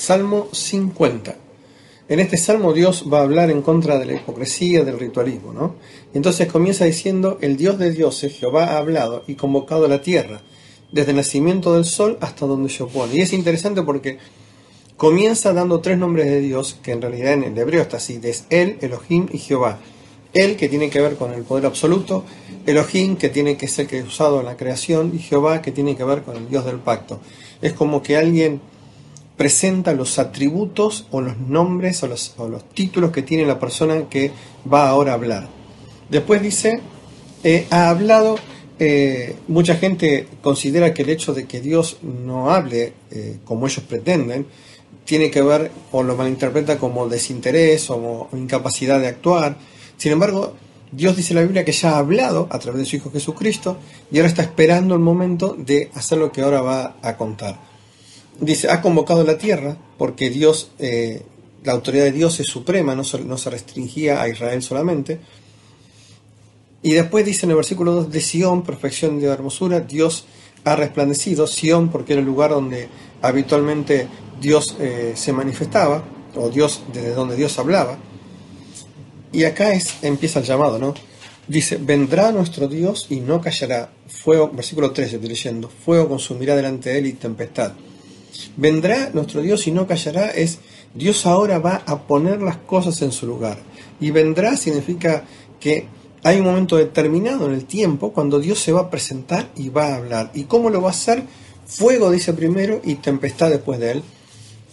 [0.00, 1.36] Salmo 50.
[2.08, 5.74] En este salmo Dios va a hablar en contra de la hipocresía, del ritualismo, ¿no?
[6.14, 10.40] Entonces comienza diciendo, el Dios de dioses, Jehová, ha hablado y convocado a la tierra,
[10.90, 13.14] desde el nacimiento del sol hasta donde se opone.
[13.14, 14.16] Y es interesante porque
[14.96, 18.46] comienza dando tres nombres de Dios, que en realidad en el hebreo está así, es
[18.48, 19.80] Él, Elohim y Jehová.
[20.32, 22.24] Él, que tiene que ver con el poder absoluto,
[22.64, 26.04] Elohim, que tiene que ser que usado en la creación, y Jehová, que tiene que
[26.04, 27.20] ver con el Dios del pacto.
[27.60, 28.62] Es como que alguien
[29.40, 32.34] presenta los atributos o los nombres o los,
[32.74, 34.30] títulos que tiene la persona que
[34.70, 35.48] va ahora a hablar.
[36.10, 36.80] Después dice,
[37.42, 38.36] eh, ha hablado,
[38.78, 43.82] eh, mucha gente considera que el hecho de que Dios no hable eh, como ellos
[43.88, 44.44] pretenden,
[45.06, 49.56] tiene que ver o lo malinterpreta como desinterés o incapacidad de actuar.
[49.96, 50.52] Sin embargo,
[50.92, 53.78] Dios dice en la Biblia que ya ha hablado a través de su Hijo Jesucristo
[54.12, 57.69] y ahora está esperando el momento de hacer lo que ahora va a contar
[58.40, 61.22] dice, ha convocado la tierra, porque Dios, eh,
[61.62, 65.20] la autoridad de Dios es suprema, no, se restringía a Israel solamente.
[66.82, 70.24] Y después dice en el versículo 2, de Sión, perfección de hermosura, Dios
[70.64, 72.88] ha resplandecido, Sión porque era el lugar donde
[73.20, 74.08] habitualmente
[74.40, 76.02] Dios eh, se manifestaba,
[76.34, 77.98] o Dios, desde donde Dios hablaba.
[79.32, 80.94] Y acá es, empieza el llamado, ¿no?
[81.46, 83.90] Dice, vendrá nuestro Dios y no callará.
[84.06, 87.72] Fuego, versículo 13, estoy leyendo, fuego consumirá delante de él y tempestad.
[88.56, 90.58] Vendrá nuestro Dios y no callará es
[90.94, 93.58] Dios ahora va a poner las cosas en su lugar.
[94.00, 95.24] Y vendrá significa
[95.60, 95.86] que
[96.22, 99.86] hay un momento determinado en el tiempo cuando Dios se va a presentar y va
[99.86, 100.30] a hablar.
[100.34, 101.22] ¿Y cómo lo va a hacer?
[101.66, 104.02] Fuego dice primero y tempestad después de él.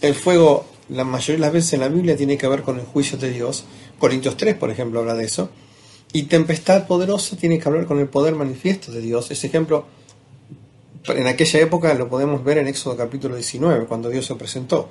[0.00, 2.84] El fuego, la mayoría de las veces en la Biblia, tiene que ver con el
[2.84, 3.64] juicio de Dios.
[3.98, 5.50] Corintios 3, por ejemplo, habla de eso.
[6.12, 9.30] Y tempestad poderosa tiene que hablar con el poder manifiesto de Dios.
[9.30, 9.86] Ese ejemplo
[11.06, 14.88] en aquella época lo podemos ver en Éxodo capítulo 19, cuando Dios se presentó.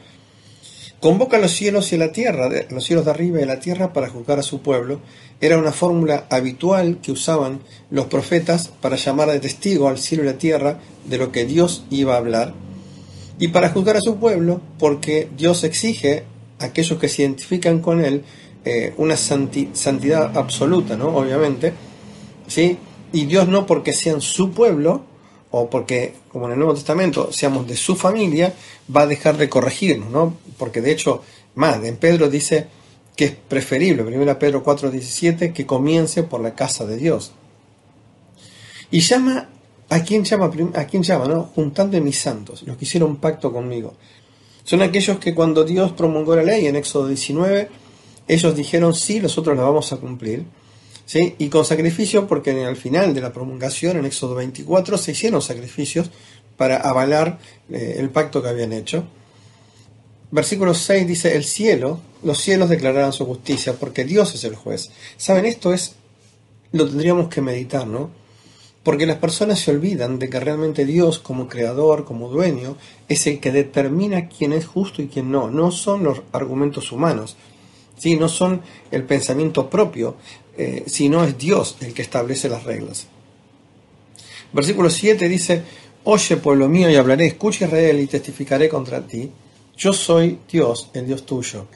[1.00, 4.40] Convoca los cielos y la tierra, los cielos de arriba y la tierra para juzgar
[4.40, 5.00] a su pueblo.
[5.40, 7.60] Era una fórmula habitual que usaban
[7.92, 11.86] los profetas para llamar de testigo al cielo y la tierra de lo que Dios
[11.92, 12.54] iba a hablar.
[13.38, 16.24] Y para juzgar a su pueblo, porque Dios exige
[16.60, 18.24] a aquellos que se identifican con Él
[18.66, 21.16] eh, una santidad absoluta, ¿no?
[21.16, 21.74] Obviamente.
[22.48, 22.78] ¿sí?
[23.14, 25.04] Y Dios no porque sean su pueblo,
[25.52, 28.54] o porque, como en el Nuevo Testamento, seamos de su familia,
[28.94, 30.38] va a dejar de corregirnos, ¿no?
[30.58, 31.24] Porque de hecho,
[31.56, 32.68] más, en Pedro dice
[33.16, 37.32] que es preferible, 1 Pedro 4:17, que comience por la casa de Dios.
[38.92, 39.50] Y llama,
[39.90, 40.52] ¿a quién llama?
[40.76, 41.44] ¿A quién llama, no?
[41.56, 43.96] Juntando mis santos, los que hicieron pacto conmigo.
[44.64, 47.70] Son aquellos que cuando Dios promulgó la ley en Éxodo 19,
[48.28, 50.44] ellos dijeron, sí, nosotros la vamos a cumplir
[51.14, 56.12] y con sacrificio, porque al final de la promulgación, en Éxodo 24, se hicieron sacrificios
[56.58, 57.40] para avalar
[57.72, 59.06] eh, el pacto que habían hecho.
[60.32, 64.90] Versículo 6 dice, el cielo, los cielos declararán su justicia, porque Dios es el juez.
[65.16, 65.46] ¿Saben?
[65.46, 65.96] Esto es,
[66.74, 68.10] lo tendríamos que meditar, ¿no?
[68.84, 72.76] Porque las personas se olvidan de que realmente Dios, como creador, como dueño,
[73.08, 75.50] es el que determina quién es justo y quién no.
[75.50, 77.38] No son los argumentos humanos,
[77.98, 78.16] ¿sí?
[78.16, 80.16] no son el pensamiento propio
[80.58, 83.08] eh, si no es Dios el que establece las reglas.
[84.54, 85.64] Versículo 7 dice,
[86.04, 89.30] Oye pueblo mío y hablaré, escucha Israel y testificaré contra ti.
[89.78, 91.68] Yo soy Dios, el Dios tuyo.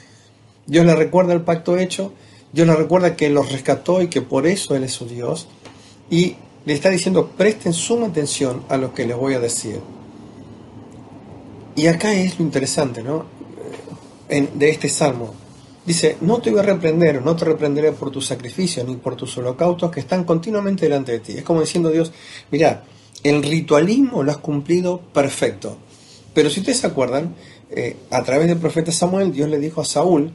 [0.65, 2.13] Dios le recuerda el pacto hecho,
[2.53, 5.47] Dios le recuerda que los rescató y que por eso Él es su Dios.
[6.09, 9.79] Y le está diciendo, presten suma atención a lo que les voy a decir.
[11.75, 13.25] Y acá es lo interesante, ¿no?
[14.29, 15.33] Eh, de este salmo.
[15.85, 19.35] Dice, no te voy a reprender, no te reprenderé por tus sacrificios ni por tus
[19.37, 21.31] holocaustos que están continuamente delante de ti.
[21.33, 22.11] Es como diciendo Dios,
[22.51, 22.83] mira,
[23.23, 25.77] el ritualismo lo has cumplido perfecto.
[26.33, 27.35] Pero si ustedes se acuerdan,
[27.71, 30.31] eh, a través del profeta Samuel, Dios le dijo a Saúl,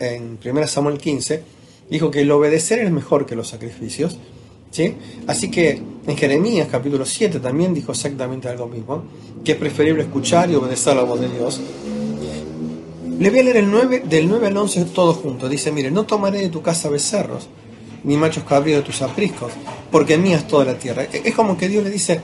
[0.00, 1.42] en 1 Samuel 15,
[1.88, 4.18] dijo que el obedecer es mejor que los sacrificios.
[4.70, 4.94] ¿sí?
[5.28, 9.04] Así que en Jeremías capítulo 7 también dijo exactamente algo mismo,
[9.44, 11.60] que es preferible escuchar y obedecer la voz de Dios
[13.20, 15.46] le voy a leer el 9, del 9 al 11 todo junto.
[15.46, 17.48] Dice, mire, no tomaré de tu casa becerros,
[18.02, 19.52] ni machos cabríos de tus apriscos,
[19.90, 21.04] porque mía es toda la tierra.
[21.04, 22.18] E, es como que Dios le dice,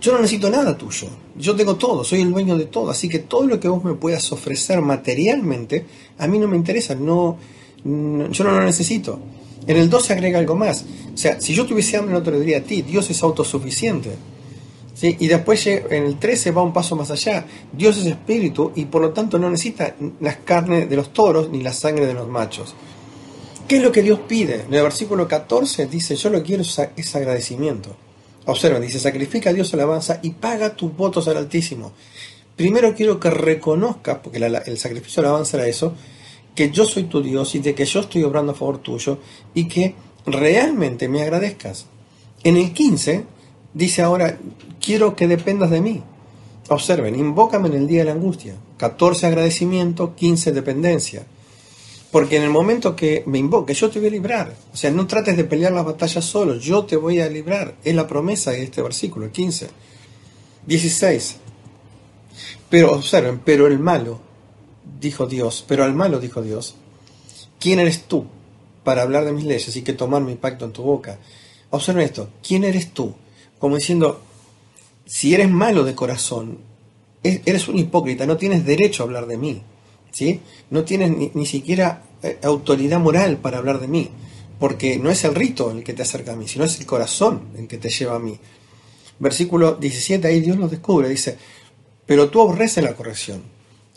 [0.00, 3.18] yo no necesito nada tuyo, yo tengo todo, soy el dueño de todo, así que
[3.18, 5.84] todo lo que vos me puedas ofrecer materialmente,
[6.18, 7.36] a mí no me interesa, no,
[7.84, 9.18] yo no lo necesito.
[9.66, 12.38] En el 12 agrega algo más, o sea, si yo tuviese hambre no te lo
[12.38, 14.10] diría a ti, Dios es autosuficiente.
[15.00, 17.46] Y después en el 13 va un paso más allá.
[17.72, 21.62] Dios es espíritu y por lo tanto no necesita las carnes de los toros ni
[21.62, 22.74] la sangre de los machos.
[23.68, 24.62] ¿Qué es lo que Dios pide?
[24.62, 27.94] En el versículo 14 dice, yo lo quiero es agradecimiento.
[28.46, 31.92] Observen, dice, sacrifica a Dios alabanza y paga tus votos al Altísimo.
[32.56, 35.92] primero quiero que reconozcas, porque el sacrificio de alabanza era eso,
[36.54, 39.18] que yo soy tu Dios y de que yo estoy obrando a favor tuyo
[39.54, 39.94] y que
[40.26, 41.86] realmente me agradezcas.
[42.42, 43.24] En el 15
[43.78, 44.36] dice ahora,
[44.80, 46.02] quiero que dependas de mí.
[46.68, 48.56] Observen, invócame en el día de la angustia.
[48.76, 51.24] 14 agradecimiento, 15 dependencia.
[52.10, 54.52] Porque en el momento que me invoques, yo te voy a librar.
[54.72, 57.76] O sea, no trates de pelear las batallas solo, yo te voy a librar.
[57.84, 59.68] Es la promesa de este versículo, el 15.
[60.66, 61.36] 16.
[62.68, 64.20] Pero observen, pero el malo,
[65.00, 66.74] dijo Dios, pero al malo dijo Dios,
[67.60, 68.26] ¿quién eres tú
[68.82, 71.18] para hablar de mis leyes y que tomar mi pacto en tu boca?
[71.70, 73.14] Observen esto, ¿quién eres tú?
[73.58, 74.20] Como diciendo,
[75.06, 76.58] si eres malo de corazón,
[77.22, 79.62] eres un hipócrita, no tienes derecho a hablar de mí.
[80.10, 80.40] ¿sí?
[80.70, 84.10] No tienes ni, siquiera eh, autoridad moral para hablar de mí,
[84.58, 87.48] porque no es el rito el que te acerca a mí, sino es el corazón
[87.56, 88.38] el que te lleva a mí.
[89.18, 91.36] Versículo 17, ahí Dios lo descubre, dice,
[92.06, 93.42] pero tú aborreces la corrección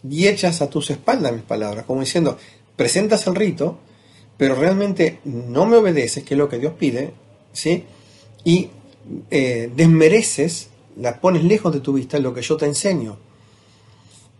[0.08, 2.38] y echas a tus espaldas mis palabras, como diciendo,
[2.76, 3.78] presentas el rito,
[4.38, 7.14] pero realmente no me obedeces, que es lo que Dios pide,
[7.54, 7.84] ¿sí?
[8.44, 8.70] Y
[9.30, 13.18] eh, desmereces, la pones lejos de tu vista lo que yo te enseño.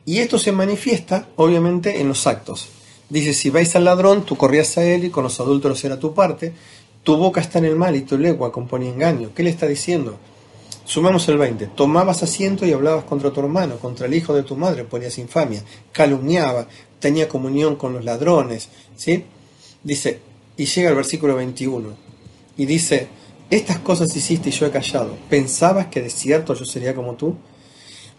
[0.06, 2.70] Y esto se manifiesta, obviamente, en los actos.
[3.10, 6.14] Dice, si vais al ladrón, tú corrías a él y con los adúlteros era tu
[6.14, 6.54] parte,
[7.04, 9.32] tu boca está en el mal y tu lengua componía engaño.
[9.36, 10.18] ¿Qué le está diciendo?
[10.86, 11.68] Sumamos el 20.
[11.68, 15.64] Tomabas asiento y hablabas contra tu hermano, contra el hijo de tu madre, ponías infamia,
[15.92, 16.68] calumniaba,
[17.00, 18.70] tenía comunión con los ladrones.
[18.96, 19.24] ¿sí?
[19.84, 20.20] Dice,
[20.58, 21.90] y llega el versículo 21,
[22.58, 23.08] y dice,
[23.52, 25.18] estas cosas hiciste y yo he callado.
[25.30, 27.36] ¿Pensabas que de cierto yo sería como tú?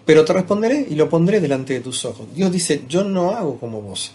[0.04, 2.26] Pero te responderé y lo pondré delante de tus ojos.
[2.34, 4.12] Dios dice, yo no hago como vos.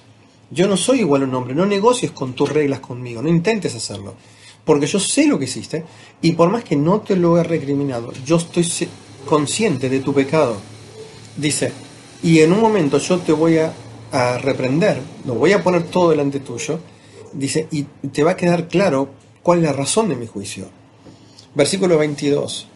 [0.51, 3.73] Yo no soy igual a un hombre, no negocies con tus reglas conmigo, no intentes
[3.73, 4.13] hacerlo.
[4.63, 5.83] Porque yo sé lo que hiciste
[6.21, 8.65] y por más que no te lo he recriminado, yo estoy
[9.25, 10.57] consciente de tu pecado.
[11.35, 11.71] Dice,
[12.21, 13.73] y en un momento yo te voy a,
[14.11, 16.79] a reprender, lo voy a poner todo delante tuyo.
[17.33, 19.09] Dice, y te va a quedar claro
[19.41, 20.67] cuál es la razón de mi juicio.
[21.57, 22.67] Versículo 22.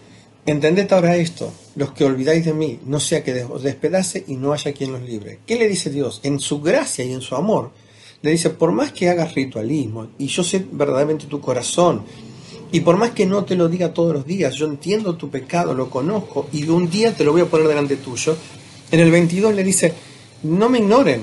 [0.47, 4.53] Entended ahora esto, los que olvidáis de mí, no sea que os despedace y no
[4.53, 5.37] haya quien los libre.
[5.45, 6.19] ¿Qué le dice Dios?
[6.23, 7.69] En su gracia y en su amor,
[8.23, 12.01] le dice, por más que hagas ritualismo, y yo sé verdaderamente tu corazón,
[12.71, 15.75] y por más que no te lo diga todos los días, yo entiendo tu pecado,
[15.75, 18.35] lo conozco, y un día te lo voy a poner delante tuyo,
[18.89, 19.93] en el 22 le dice,
[20.41, 21.21] no me ignoren,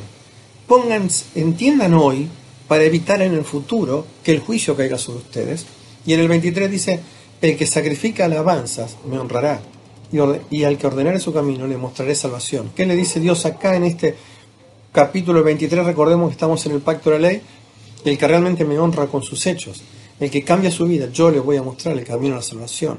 [0.68, 2.28] pongan, entiendan hoy,
[2.68, 5.66] para evitar en el futuro que el juicio caiga sobre ustedes.
[6.06, 7.00] Y en el 23 dice,
[7.40, 9.60] el que sacrifica alabanzas me honrará,
[10.50, 12.70] y, al que ordenare su camino le mostraré salvación.
[12.74, 14.14] ¿Qué le dice Dios acá en este
[14.92, 15.84] capítulo 23?
[15.84, 17.42] Recordemos que estamos en el pacto de la ley,
[18.04, 19.82] el que realmente me honra con sus hechos,
[20.18, 22.98] el que cambia su vida, yo le voy a mostrar el camino a la salvación.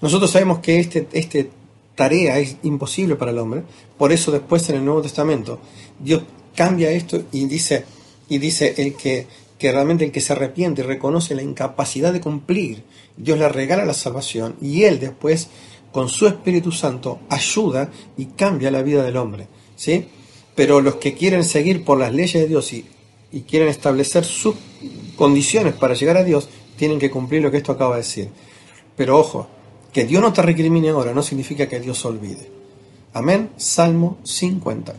[0.00, 1.50] Nosotros sabemos que este, este
[1.94, 3.62] tarea es imposible para el hombre,
[3.96, 5.60] por eso después en el Nuevo Testamento
[5.98, 6.22] Dios
[6.54, 7.84] cambia esto y dice,
[8.28, 9.26] y dice el que
[9.58, 12.84] que realmente el que se arrepiente y reconoce la incapacidad de cumplir,
[13.16, 15.48] Dios le regala la salvación y Él después,
[15.92, 19.48] con su Espíritu Santo, ayuda y cambia la vida del hombre.
[19.76, 20.06] ¿sí?
[20.54, 22.86] Pero los que quieren seguir por las leyes de Dios y,
[23.32, 24.54] y quieren establecer sus
[25.16, 28.28] condiciones para llegar a Dios, tienen que cumplir lo que esto acaba de decir.
[28.96, 29.48] Pero ojo,
[29.92, 32.50] que Dios no te recrimine ahora no significa que Dios olvide.
[33.14, 33.50] Amén.
[33.56, 34.94] Salmo 50.